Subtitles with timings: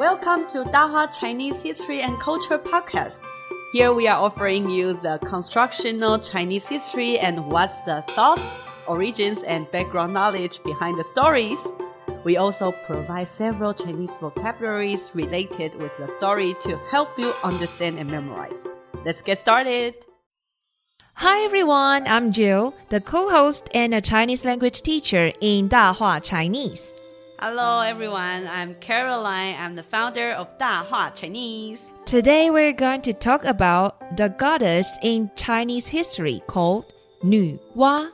[0.00, 3.20] Welcome to Dahua Chinese History and Culture Podcast.
[3.74, 9.70] Here we are offering you the constructional Chinese history and what's the thoughts, origins, and
[9.72, 11.60] background knowledge behind the stories.
[12.24, 18.10] We also provide several Chinese vocabularies related with the story to help you understand and
[18.10, 18.66] memorize.
[19.04, 19.96] Let's get started.
[21.16, 26.94] Hi everyone, I'm Jill, the co-host and a Chinese language teacher in Dahua Chinese.
[27.42, 29.56] Hello everyone, I'm Caroline.
[29.58, 31.90] I'm the founder of Dahua Chinese.
[32.04, 36.92] Today we're going to talk about the goddess in Chinese history called
[37.22, 38.08] Nu Wa.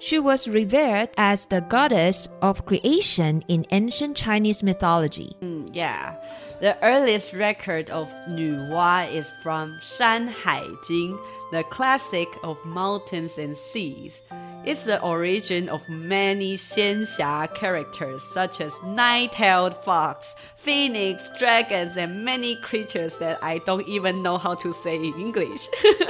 [0.00, 5.30] She was revered as the goddess of creation in ancient Chinese mythology.
[5.40, 6.16] Mm, yeah.
[6.60, 11.16] The earliest record of Nu Wa is from Shan Hai Jing,
[11.52, 14.20] the classic of mountains and seas.
[14.62, 22.56] It's the origin of many Xianxia characters such as nine-tailed fox, phoenix, dragons, and many
[22.56, 25.66] creatures that I don't even know how to say in English.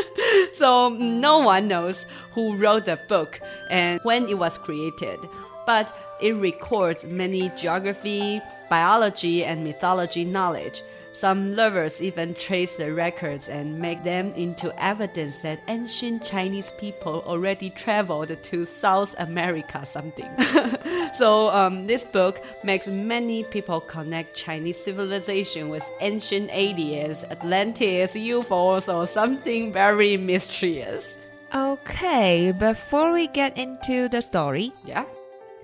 [0.54, 5.20] so no one knows who wrote the book and when it was created.
[5.64, 10.82] But it records many geography, biology, and mythology knowledge.
[11.20, 17.22] Some lovers even trace the records and make them into evidence that ancient Chinese people
[17.26, 20.30] already traveled to South America something.
[21.12, 28.88] so um, this book makes many people connect Chinese civilization with ancient aliens, Atlantis, UFOs,
[28.88, 31.18] or something very mysterious.
[31.54, 35.04] Okay, before we get into the story, Yeah.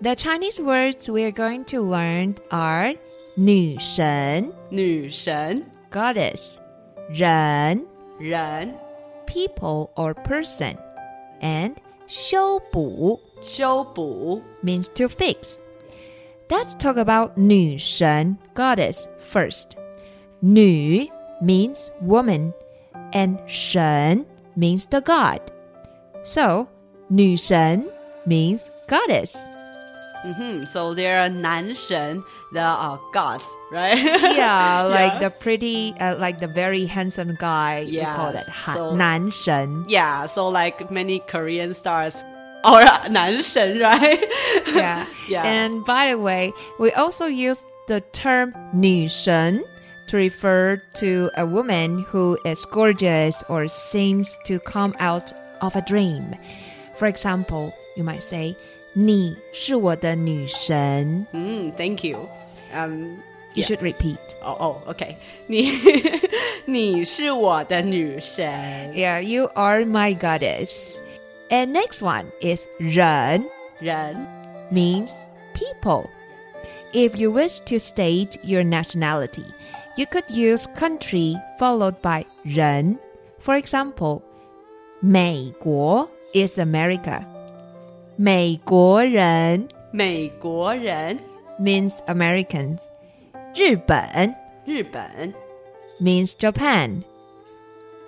[0.03, 2.93] the Chinese words we're going to learn are
[3.36, 6.58] 女神,女神 goddess,
[7.10, 7.86] 人,
[8.20, 8.74] 人
[9.26, 10.76] people or person,
[11.42, 11.76] and
[12.08, 15.62] 修补修补 means to fix.
[16.50, 19.78] Let's talk about 女神 goddess first.
[20.42, 21.10] 女
[21.42, 22.54] means woman
[23.14, 24.26] and 神
[24.58, 25.40] means the god.
[26.24, 26.68] So
[27.08, 27.86] 女神
[28.26, 29.55] means goddess.
[30.27, 30.65] Mm-hmm.
[30.65, 33.97] So there are nanshen, there are uh, gods, right?
[33.97, 35.19] yeah, like yeah.
[35.21, 37.87] the pretty, uh, like the very handsome guy.
[37.87, 39.85] Yeah, we call that so, nanshen.
[39.89, 42.25] Yeah, so like many Korean stars
[42.65, 44.25] or nanshen, right?
[44.75, 45.45] yeah, yeah.
[45.45, 49.63] And by the way, we also use the term 女神
[50.09, 55.83] to refer to a woman who is gorgeous or seems to come out of a
[55.83, 56.35] dream.
[56.97, 58.57] For example, you might say.
[58.96, 61.26] 你是我的女神.
[61.32, 62.28] mm, thank you.
[62.74, 63.18] Um,
[63.54, 63.68] You Yeah.
[63.68, 64.18] should repeat.
[64.44, 65.16] oh, oh, okay.
[65.48, 65.70] 你
[66.66, 68.48] 你是我的女神
[68.94, 70.98] Yeah, you are my goddess.
[71.50, 73.46] And next one is 人
[73.80, 74.16] 人
[74.72, 75.12] means
[75.54, 76.10] people.
[76.94, 79.44] If you wish to state your nationality,
[79.98, 82.98] you could use country followed by 人.
[83.42, 84.22] For example,
[85.02, 87.26] 美国 is America.
[88.16, 91.18] 美国人美国人
[91.60, 92.78] means Americans.
[93.54, 95.34] 日本日本
[96.00, 97.04] means Japan.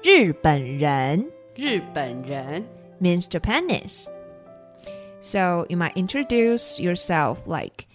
[0.01, 1.25] 日本人
[1.55, 2.65] 日本人
[3.01, 4.07] means Japanese.
[5.21, 7.85] So you might introduce yourself like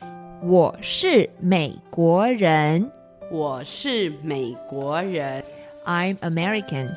[0.42, 2.90] 我是美国人
[3.30, 5.44] 我是美国人
[5.84, 6.88] I'm American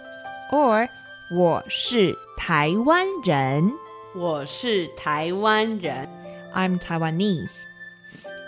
[0.52, 0.88] or
[1.36, 3.72] 我是台湾人
[4.16, 6.08] 我是台湾人
[6.54, 7.66] I'm Taiwanese.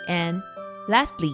[0.08, 0.42] And
[0.90, 1.34] lastly,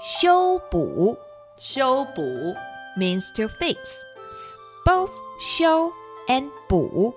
[0.00, 1.16] 修补
[1.56, 2.56] 修补
[2.98, 3.76] means to fix.
[4.84, 5.92] Both 修
[6.28, 7.14] and 补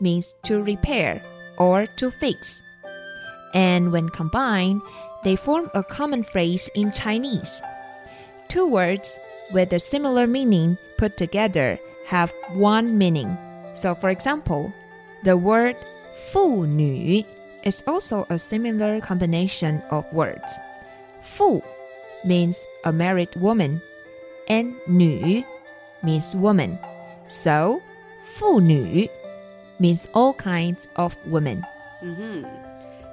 [0.00, 1.22] means to repair
[1.58, 2.62] or to fix.
[3.52, 4.82] And when combined,
[5.24, 7.60] they form a common phrase in Chinese.
[8.48, 9.18] Two words
[9.52, 13.36] with a similar meaning put together have one meaning.
[13.74, 14.72] So, for example,
[15.24, 15.76] the word
[16.16, 17.24] 妇女
[17.64, 20.58] is also a similar combination of words.
[21.22, 21.62] 妇
[22.24, 23.80] means a married woman,
[24.48, 25.44] and 女
[26.02, 26.78] means woman.
[27.28, 27.80] So,
[28.34, 29.08] 妇女
[29.78, 31.62] means all kinds of women.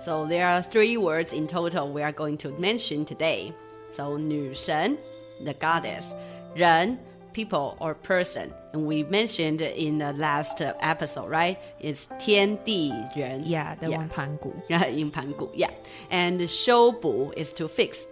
[0.02, 3.54] So there are three words in total we are going to mention today.
[3.92, 4.98] So 女神
[5.44, 6.14] the goddess,
[6.56, 6.98] 人
[7.34, 8.52] people or person.
[8.74, 11.60] And we mentioned in the last episode, right?
[11.80, 13.44] It's 天地人.
[13.46, 13.98] Yeah, the yeah.
[13.98, 14.54] one 盘古.
[14.70, 15.70] Yeah, in Pangu, yeah.
[16.10, 18.08] And 修补 is to fix.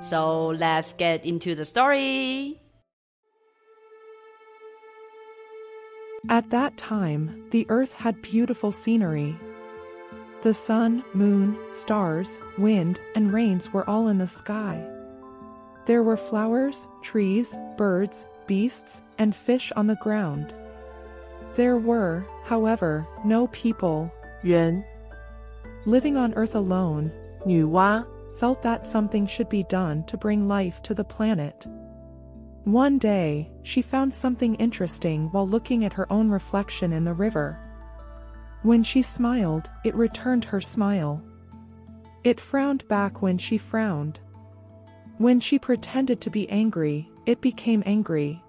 [0.00, 2.60] So let's get into the story.
[6.28, 9.36] At that time, the earth had beautiful scenery.
[10.42, 14.84] The sun, moon, stars, wind, and rains were all in the sky.
[15.86, 20.54] There were flowers, trees, birds, beasts, and fish on the ground.
[21.56, 24.12] There were, however, no people,
[24.42, 24.84] 人
[25.84, 27.10] living on Earth alone,
[27.46, 28.04] 女娲
[28.38, 31.66] felt that something should be done to bring life to the planet.
[32.64, 37.58] One day, she found something interesting while looking at her own reflection in the river.
[38.62, 41.22] When she smiled, it returned her smile.
[42.22, 44.20] It frowned back when she frowned.
[45.16, 48.42] When she pretended to be angry, it became angry.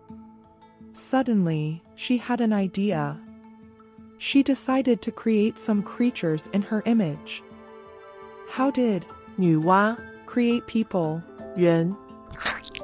[0.94, 3.20] Suddenly, she had an idea.
[4.18, 7.44] She decided to create some creatures in her image.
[8.50, 9.06] How did
[9.38, 11.22] 女娲 create people?
[11.56, 11.96] 人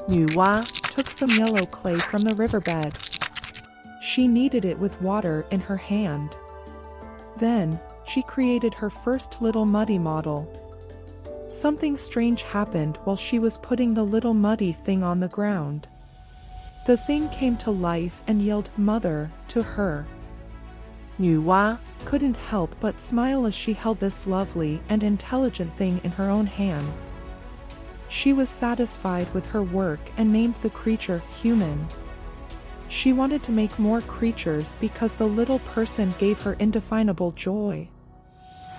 [0.08, 2.94] 女娲 took some yellow clay from the riverbed.
[4.02, 6.36] She kneaded it with water in her hand.
[7.38, 10.48] Then, she created her first little muddy model.
[11.51, 15.89] Something strange happened while she was putting the little muddy thing on the ground.
[16.87, 20.07] The thing came to life and yelled mother to her.
[21.19, 26.31] 女娲 Couldn't help but smile as she held this lovely and intelligent thing in her
[26.31, 27.13] own hands.
[28.09, 31.85] She was satisfied with her work and named the creature human.
[32.87, 37.89] She wanted to make more creatures because the little person gave her indefinable joy.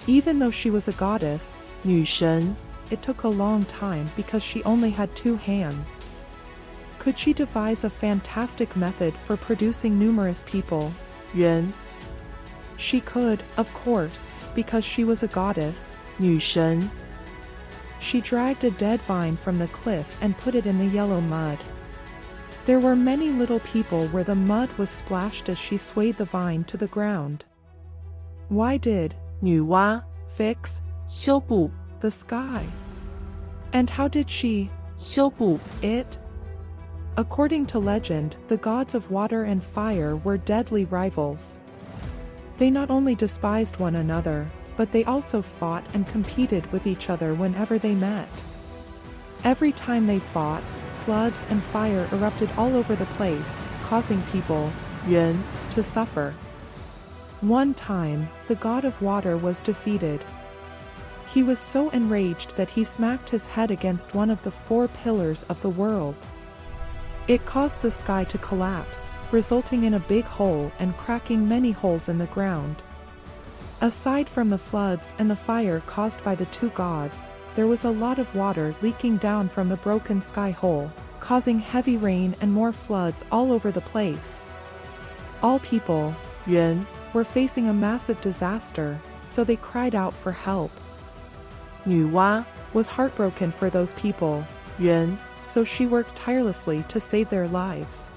[0.07, 2.54] Even though she was a goddess, 女神
[2.90, 6.00] it took a long time because she only had two hands.
[6.98, 10.92] Could she devise a fantastic method for producing numerous people?
[11.34, 11.72] 人
[12.76, 15.92] She could, of course, because she was a goddess.
[16.18, 16.90] 女神
[17.98, 21.58] She dragged a dead vine from the cliff and put it in the yellow mud.
[22.66, 26.64] There were many little people where the mud was splashed as she swayed the vine
[26.64, 27.44] to the ground.
[28.48, 31.69] Why did 女娲 fix xiubu,
[31.99, 32.65] the sky.
[33.73, 36.17] And how did she, xiubu, it?
[37.17, 41.59] According to legend, the gods of water and fire were deadly rivals.
[42.55, 44.47] They not only despised one another,
[44.77, 48.29] but they also fought and competed with each other whenever they met.
[49.43, 50.63] Every time they fought,
[51.03, 54.71] floods and fire erupted all over the place, causing people,
[55.09, 56.33] yuan, to suffer.
[57.41, 60.23] One time, the god of water was defeated,
[61.33, 65.45] he was so enraged that he smacked his head against one of the four pillars
[65.47, 66.15] of the world.
[67.29, 72.09] It caused the sky to collapse, resulting in a big hole and cracking many holes
[72.09, 72.81] in the ground.
[73.79, 77.89] Aside from the floods and the fire caused by the two gods, there was a
[77.89, 80.91] lot of water leaking down from the broken sky hole,
[81.21, 84.43] causing heavy rain and more floods all over the place.
[85.41, 86.13] All people,
[86.45, 90.71] 人 were facing a massive disaster, so they cried out for help.
[91.85, 94.45] Nuwa was heartbroken for those people,
[94.79, 98.11] Yun, so she worked tirelessly to save their lives.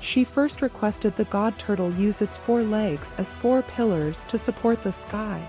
[0.00, 4.82] She first requested the god turtle use its four legs as four pillars to support
[4.82, 5.48] the sky.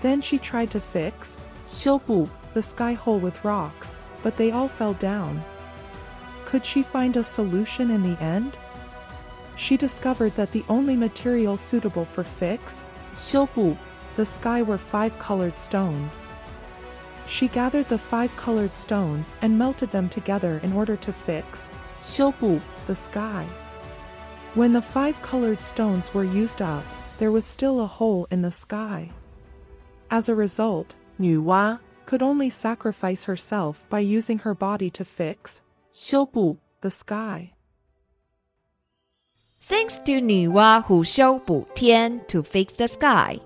[0.00, 1.38] Then she tried to fix
[2.54, 5.44] the sky hole with rocks, but they all fell down.
[6.44, 8.58] Could she find a solution in the end?
[9.56, 12.84] She discovered that the only material suitable for fix
[14.15, 16.29] the sky were five colored stones.
[17.27, 21.69] She gathered the five colored stones and melted them together in order to fix
[21.99, 23.45] 修补 the sky.
[24.55, 26.83] When the five colored stones were used up,
[27.19, 29.11] there was still a hole in the sky.
[30.09, 35.61] As a result, 女娲 could only sacrifice herself by using her body to fix
[35.91, 37.53] 修补 the sky.
[39.61, 43.39] Thanks to 女娲 who 修补天 to fix the sky.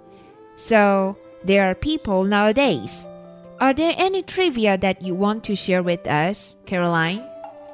[0.57, 3.05] So, there are people nowadays.
[3.59, 7.23] Are there any trivia that you want to share with us, Caroline?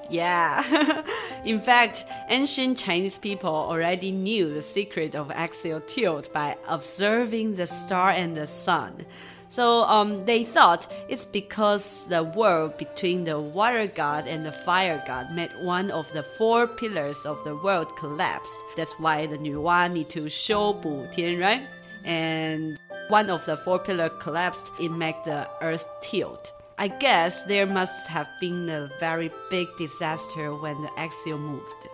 [0.10, 1.04] Yeah.
[1.46, 7.68] In fact, ancient Chinese people already knew the secret of axial tilt by observing the
[7.68, 9.06] star and the sun.
[9.48, 15.02] So um, they thought it's because the world between the water god and the fire
[15.08, 18.60] god made one of the four pillars of the world collapsed.
[18.78, 21.62] That's why the 女娲 need to 修补天, right?
[22.05, 26.53] And one of the four pillars collapsed, it made the earth tilt.
[26.77, 31.89] I guess there must have been a very big disaster when the axial moved.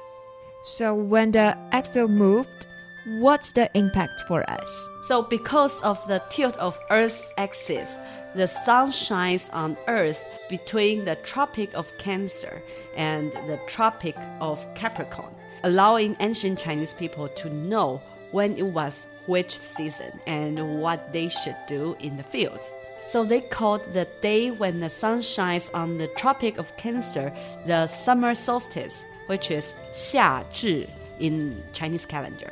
[0.64, 2.66] So, when the axle moved,
[3.18, 4.88] what's the impact for us?
[5.02, 7.98] So, because of the tilt of Earth's axis,
[8.34, 12.62] the sun shines on Earth between the Tropic of Cancer
[12.96, 18.00] and the Tropic of Capricorn, allowing ancient Chinese people to know
[18.31, 22.73] when it was which season and what they should do in the fields.
[23.07, 27.31] So they called the day when the sun shines on the Tropic of Cancer
[27.65, 30.87] the summer solstice, which is 夏至
[31.19, 32.51] in Chinese calendar.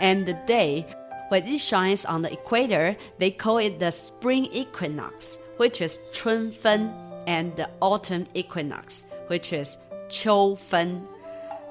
[0.00, 0.86] And the day
[1.28, 6.90] when it shines on the equator, they call it the spring equinox, which is 春分,
[7.26, 9.78] and the autumn equinox, which is
[10.08, 11.06] 秋分.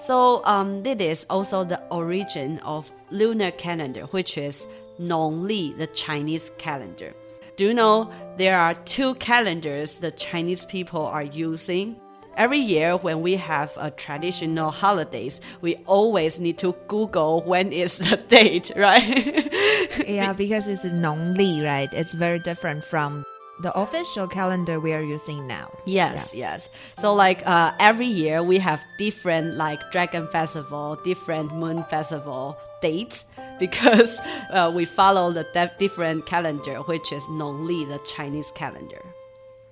[0.07, 4.67] so um, this is also the origin of lunar calendar, which is
[5.01, 7.15] 农历, the Chinese calendar.
[7.57, 11.97] Do you know there are two calendars the Chinese people are using?
[12.37, 17.97] Every year when we have a traditional holidays, we always need to Google when is
[17.97, 20.07] the date, right?
[20.07, 21.89] yeah, because it's Nongli, right?
[21.95, 23.25] It's very different from
[23.61, 25.71] the official calendar we are using now.
[25.87, 26.69] Yes, yes.
[26.99, 33.25] So like uh, every year we have different like Dragon Festival, different Moon Festival dates
[33.59, 34.21] because
[34.51, 35.47] uh, we follow the
[35.79, 39.03] different calendar, which is Nongli, the Chinese calendar.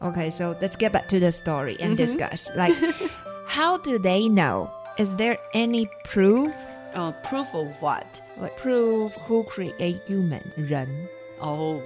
[0.00, 2.50] Okay, so let's get back to the story and discuss.
[2.56, 2.74] Like,
[3.46, 4.70] how do they know?
[4.98, 6.52] Is there any proof?
[6.94, 8.20] Uh, proof of what?
[8.36, 11.08] Like proof who create human, 人.
[11.42, 11.82] Oh,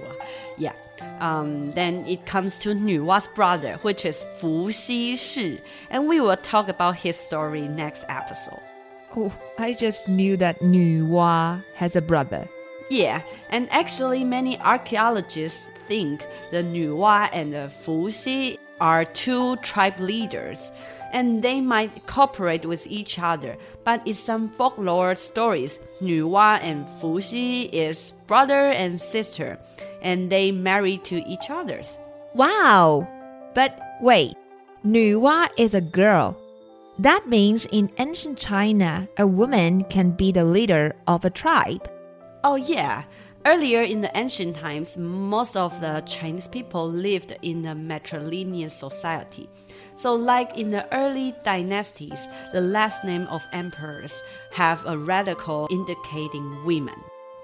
[0.57, 0.73] yeah.
[1.19, 6.37] Um, then it comes to Nuwa's brother, which is Fu Xi Shi, and we will
[6.37, 8.61] talk about his story next episode.
[9.15, 12.47] Oh, I just knew that Nuwa has a brother.
[12.89, 19.99] Yeah, and actually, many archaeologists think the Nuwa and the Fu Fuxi are two tribe
[19.99, 20.71] leaders,
[21.13, 23.57] and they might cooperate with each other.
[23.83, 29.57] But in some folklore stories, Nuwa and Fuxi is brother and sister,
[30.01, 31.97] and they marry to each others.
[32.33, 33.07] Wow!
[33.53, 34.35] But wait,
[34.85, 36.37] Nuwa is a girl.
[36.99, 41.89] That means in ancient China, a woman can be the leader of a tribe.
[42.43, 43.03] Oh, yeah.
[43.45, 49.47] Earlier in the ancient times, most of the Chinese people lived in a matrilineal society.
[49.97, 56.63] So, like in the early dynasties, the last name of emperors have a radical indicating
[56.63, 56.93] women.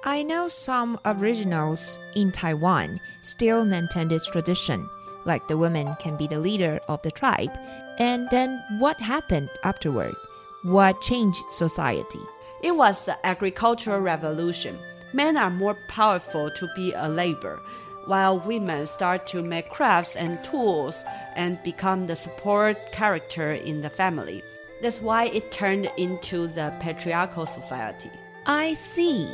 [0.03, 4.87] I know some originals in Taiwan still maintain this tradition,
[5.25, 7.57] like the woman can be the leader of the tribe.
[7.97, 10.13] And then what happened afterward?
[10.61, 12.21] What changed society?
[12.61, 14.77] It was the agricultural revolution.
[15.11, 17.59] Men are more powerful to be a labor,
[18.05, 21.05] while women start to make crafts and tools
[21.35, 24.43] and become the support character in the family.
[24.81, 28.11] That's why it turned into the patriarchal society.
[28.45, 29.27] I see.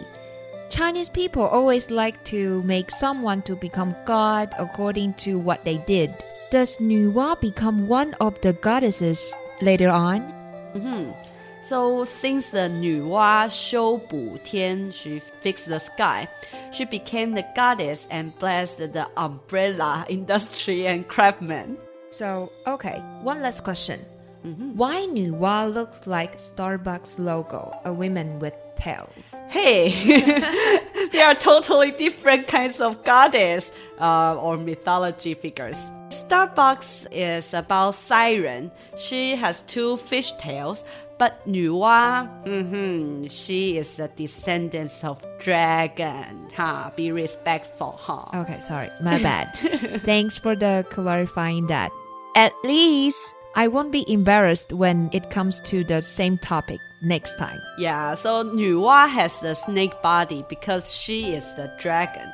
[0.69, 6.13] Chinese people always like to make someone to become god according to what they did.
[6.51, 10.21] Does Nuwa become one of the goddesses later on?
[10.75, 11.11] Mm-hmm.
[11.69, 16.27] So since the Nuwa Xiu Bu Tian, she fixed the sky,
[16.73, 21.77] she became the goddess and blessed the umbrella industry and craftsmen.
[22.09, 24.03] So, okay, one last question.
[24.43, 24.77] Mm-hmm.
[24.77, 29.35] Why Nuwa looks like Starbucks logo, a woman with tails?
[29.49, 29.91] Hey,
[31.11, 35.77] they are totally different kinds of goddess uh, or mythology figures.
[36.09, 38.71] Starbucks is about Siren.
[38.97, 40.83] She has two fish tails,
[41.19, 46.47] but Nuwa, mm-hmm, she is the descendant of dragon.
[46.55, 48.41] Ha, be respectful, huh?
[48.41, 49.53] Okay, sorry, my bad.
[50.01, 51.91] Thanks for the clarifying that.
[52.35, 53.19] At least
[53.55, 57.59] I won't be embarrassed when it comes to the same topic next time.
[57.77, 62.31] Yeah, so Nuwa has the snake body because she is the dragon.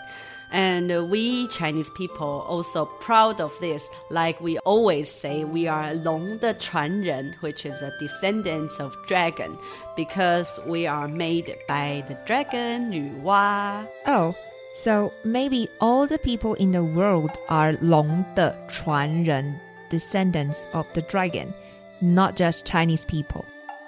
[0.55, 3.89] And we Chinese people also proud of this.
[4.09, 9.57] Like we always say, we are Long de Chuanren, which is a descendants of dragon,
[9.97, 13.85] because we are made by the dragon Yu Wa.
[14.05, 14.33] Oh,
[14.77, 19.59] so maybe all the people in the world are Long de Chuanren,
[19.89, 21.53] descendants of the dragon,
[21.99, 23.45] not just Chinese people.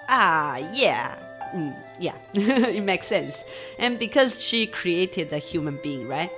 [0.10, 1.18] Ah, yeah.
[1.56, 3.42] Mm, yeah, it makes sense.
[3.80, 6.30] And because she created the human being, right?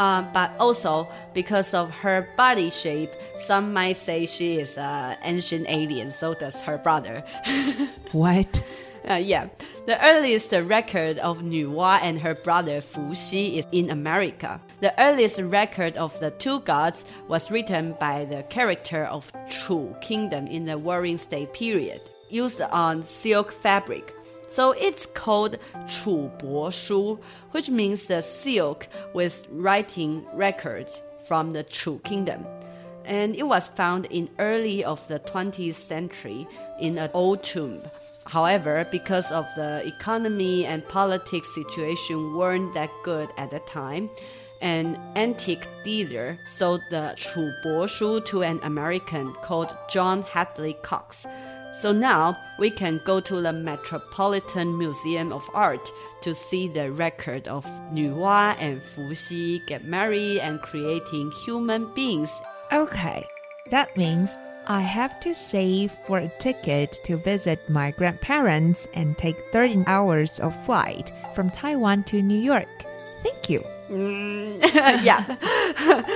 [0.00, 5.66] Uh, but also because of her body shape, some might say she is an ancient
[5.68, 6.10] alien.
[6.10, 7.22] So does her brother.
[8.12, 8.64] what?
[9.08, 9.48] Uh, yeah,
[9.84, 14.58] the earliest record of Nuwa and her brother Fu Xi is in America.
[14.80, 20.46] The earliest record of the two gods was written by the character of Chu Kingdom
[20.46, 24.14] in the Warring State period, used on silk fabric.
[24.50, 27.20] So it's called Chu Bo Shu,
[27.52, 32.44] which means the silk with writing records from the Chu Kingdom.
[33.04, 36.48] And it was found in early of the 20th century
[36.80, 37.80] in an old tomb.
[38.26, 44.10] However, because of the economy and politics situation weren't that good at the time,
[44.62, 51.24] an antique dealer sold the Chu Bo Shu to an American called John Hadley Cox.
[51.72, 57.46] So now we can go to the Metropolitan Museum of Art to see the record
[57.46, 62.40] of Nuwa and Fuxi get married and creating human beings.
[62.72, 63.24] Okay,
[63.70, 64.36] that means
[64.66, 70.38] I have to save for a ticket to visit my grandparents and take 13 hours
[70.40, 72.68] of flight from Taiwan to New York.
[73.22, 73.64] Thank you.
[73.90, 74.62] Mm,
[75.02, 75.24] yeah.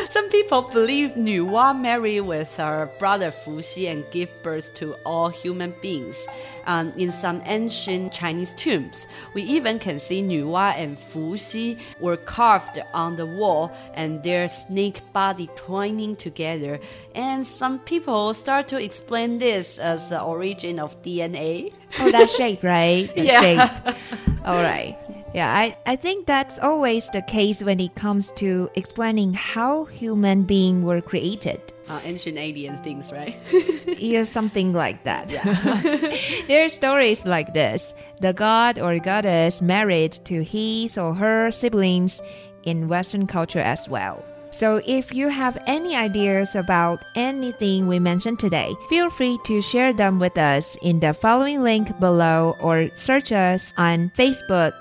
[0.10, 5.74] Some people believe Nuwa married with her brother Fuxi and give birth to all human
[5.82, 6.26] beings.
[6.66, 12.80] Um, in some ancient Chinese tombs, we even can see Nuwa and Fuxi were carved
[12.94, 16.78] on the wall and their snake body twining together.
[17.14, 21.72] And some people start to explain this as the origin of DNA.
[21.98, 23.08] Oh, that shape, right?
[23.16, 23.40] That Yeah.
[23.40, 23.96] shape.
[24.44, 24.96] All right.
[25.34, 30.44] Yeah, I, I think that's always the case when it comes to explaining how human
[30.44, 31.60] beings were created.
[31.88, 33.36] Uh, ancient alien things, right?
[33.98, 35.26] yeah, something like that.
[36.46, 37.94] there are stories like this.
[38.20, 42.22] The god or goddess married to his or her siblings
[42.62, 44.24] in Western culture as well.
[44.52, 49.92] So if you have any ideas about anything we mentioned today, feel free to share
[49.92, 54.74] them with us in the following link below or search us on Facebook,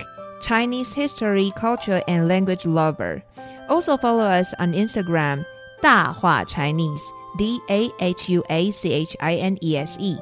[0.43, 3.23] Chinese History, Culture and Language Lover.
[3.69, 5.45] Also follow us on Instagram,
[5.81, 7.01] 大话 Chinese,
[7.37, 10.17] D A H U A C H I N E S E.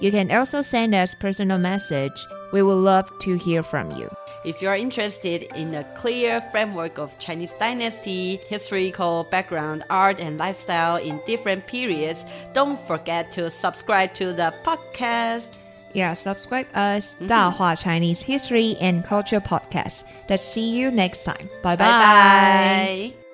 [0.00, 2.26] You can also send us personal message.
[2.52, 4.08] We would love to hear from you.
[4.44, 10.38] If you are interested in a clear framework of Chinese dynasty, historical background, art, and
[10.38, 15.58] lifestyle in different periods, don't forget to subscribe to the podcast.
[15.96, 17.26] Yeah, subscribe us, mm-hmm.
[17.26, 20.04] 大话 Chinese History and Culture Podcast.
[20.28, 21.48] Let's see you next time.
[21.62, 23.25] Bye Bye bye.